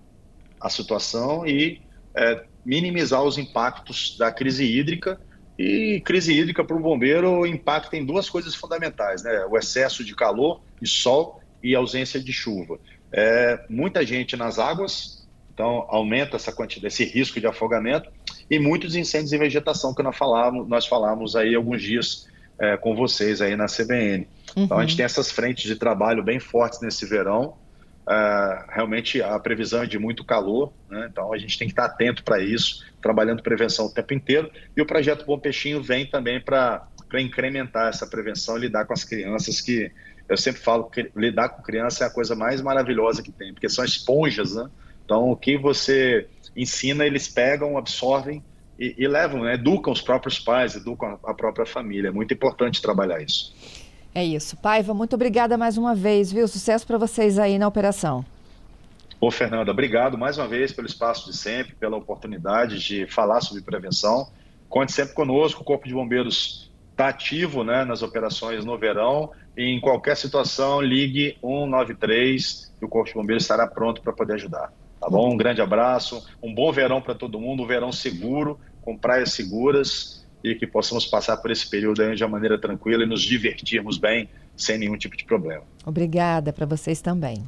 a 0.60 0.70
situação 0.70 1.46
e 1.46 1.82
é, 2.16 2.44
minimizar 2.66 3.24
os 3.24 3.38
impactos 3.38 4.18
da 4.18 4.32
crise 4.32 4.66
hídrica. 4.66 5.20
E 5.58 6.02
crise 6.02 6.34
hídrica 6.34 6.64
para 6.64 6.76
o 6.76 6.80
bombeiro 6.80 7.46
impacta 7.46 7.96
em 7.96 8.06
duas 8.06 8.30
coisas 8.30 8.56
fundamentais, 8.56 9.24
né? 9.24 9.46
O 9.46 9.58
excesso 9.58 10.04
de 10.04 10.16
calor 10.16 10.62
e 10.82 10.88
sol 10.88 11.42
e 11.62 11.76
ausência 11.76 12.20
de 12.20 12.34
chuva. 12.34 12.80
É, 13.12 13.64
muita 13.70 14.06
gente 14.06 14.36
nas 14.36 14.58
águas, 14.58 15.28
então 15.54 15.86
aumenta 15.90 16.38
essa 16.38 16.52
quantidade, 16.52 16.88
esse 16.88 17.04
risco 17.04 17.40
de 17.40 17.46
afogamento 17.46 18.10
e 18.50 18.58
muitos 18.58 18.96
incêndios 18.96 19.34
em 19.34 19.38
vegetação 19.38 19.94
que 19.94 20.02
nós 20.02 20.16
falamos, 20.16 20.68
nós 20.68 20.88
falamos 20.88 21.36
aí 21.36 21.54
alguns 21.54 21.82
dias 21.82 22.28
é, 22.62 22.78
com 22.78 22.96
vocês 22.96 23.42
aí 23.42 23.56
na 23.56 23.66
CBN. 23.66 24.28
Uhum. 24.56 24.64
Então 24.64 24.78
a 24.78 24.82
gente 24.82 24.92
uhum. 24.92 24.98
tem 24.98 25.06
essas 25.06 25.32
frentes 25.32 25.64
de 25.64 25.76
trabalho 25.76 26.24
bem 26.24 26.40
fortes 26.40 26.80
nesse 26.80 27.08
verão. 27.08 27.58
É, 28.08 28.66
realmente 28.70 29.20
a 29.22 29.40
previsão 29.40 29.82
é 29.82 29.88
de 29.88 29.98
muito 29.98 30.24
calor, 30.24 30.72
né? 30.88 31.08
então 31.12 31.34
a 31.34 31.38
gente 31.40 31.58
tem 31.58 31.68
que 31.68 31.72
estar 31.72 31.86
atento 31.86 32.24
para 32.24 32.40
isso, 32.40 32.86
trabalhando 33.02 33.42
prevenção 33.42 33.88
o 33.88 33.94
tempo 33.94 34.14
inteiro. 34.14 34.52
E 34.78 34.82
o 34.82 34.86
projeto 34.86 35.26
Bom 35.26 35.40
Peixinho 35.40 35.82
vem 35.82 36.06
também 36.06 36.40
para 36.40 36.88
incrementar 37.16 37.90
essa 37.90 38.06
prevenção 38.06 38.58
e 38.58 38.62
lidar 38.62 38.86
com 38.86 38.94
as 38.94 39.04
crianças 39.04 39.60
que 39.60 39.92
eu 40.30 40.38
sempre 40.38 40.62
falo 40.62 40.84
que 40.86 41.12
lidar 41.16 41.50
com 41.50 41.64
criança 41.64 42.04
é 42.04 42.08
a 42.08 42.12
coisa 42.12 42.36
mais 42.36 42.62
maravilhosa 42.62 43.24
que 43.24 43.32
tem, 43.32 43.54
porque 43.54 43.68
são 43.68 43.84
esponjas, 43.84 44.56
né? 44.56 44.70
Então 45.04 45.32
o 45.32 45.36
que 45.36 45.58
você 45.58 46.28
ensina 46.56 47.06
eles 47.06 47.28
pegam, 47.28 47.78
absorvem 47.78 48.44
e, 48.82 48.96
e 48.98 49.08
levam, 49.08 49.44
né? 49.44 49.54
educam 49.54 49.94
os 49.94 50.02
próprios 50.02 50.40
pais, 50.40 50.76
educam 50.76 51.20
a, 51.24 51.32
a 51.32 51.34
própria 51.36 51.68
família. 51.68 52.08
É 52.08 52.12
muito 52.12 52.34
importante 52.34 52.82
trabalhar 52.82 53.22
isso. 53.22 53.54
É 54.14 54.26
isso. 54.26 54.58
Paiva, 54.58 54.92
muito 54.92 55.14
obrigada 55.14 55.56
mais 55.56 55.78
uma 55.78 55.94
vez, 55.94 56.32
viu? 56.32 56.48
Sucesso 56.48 56.86
para 56.88 56.98
vocês 56.98 57.38
aí 57.38 57.60
na 57.60 57.68
operação. 57.68 58.26
Ô, 59.20 59.30
Fernanda, 59.30 59.70
obrigado 59.70 60.18
mais 60.18 60.40
uma 60.40 60.48
vez 60.48 60.74
pelo 60.74 60.88
espaço 60.88 61.30
de 61.30 61.38
sempre, 61.38 61.76
pela 61.76 61.96
oportunidade 61.96 62.80
de 62.80 63.06
falar 63.06 63.40
sobre 63.42 63.62
prevenção. 63.62 64.28
Conte 64.68 64.92
sempre 64.92 65.14
conosco, 65.14 65.62
o 65.62 65.64
Corpo 65.64 65.88
de 65.88 65.94
Bombeiros 65.94 66.72
está 66.90 67.10
ativo 67.10 67.64
né, 67.64 67.86
nas 67.86 68.02
operações 68.02 68.66
no 68.66 68.76
verão. 68.80 69.30
Em 69.56 69.80
qualquer 69.80 70.18
situação, 70.18 70.82
ligue 70.82 71.38
193 71.42 72.74
e 72.82 72.86
o 72.86 72.90
Corpo 72.90 73.10
de 73.10 73.14
Bombeiros 73.14 73.44
estará 73.44 73.68
pronto 73.68 74.02
para 74.02 74.12
poder 74.12 74.34
ajudar. 74.34 74.74
Tá 75.02 75.10
bom? 75.10 75.34
Um 75.34 75.38
grande 75.38 75.62
abraço, 75.62 76.24
um 76.44 76.54
bom 76.54 76.72
verão 76.72 77.02
para 77.02 77.16
todo 77.16 77.40
mundo, 77.40 77.64
um 77.64 77.68
verão 77.68 77.92
seguro, 77.92 78.60
com 78.82 78.98
praias 78.98 79.34
seguras 79.34 80.26
e 80.44 80.56
que 80.56 80.66
possamos 80.66 81.06
passar 81.06 81.38
por 81.38 81.52
esse 81.52 81.70
período 81.70 82.02
aí 82.02 82.16
de 82.16 82.24
uma 82.24 82.32
maneira 82.32 82.60
tranquila 82.60 83.04
e 83.04 83.08
nos 83.08 83.22
divertirmos 83.22 83.98
bem, 83.98 84.28
sem 84.56 84.78
nenhum 84.78 84.98
tipo 84.98 85.16
de 85.16 85.24
problema. 85.24 85.64
Obrigada 85.86 86.52
para 86.52 86.66
vocês 86.66 87.02
também. 87.02 87.44